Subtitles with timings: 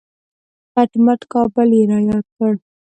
[0.73, 2.53] کټ مټ کابل یې را یاد کړ.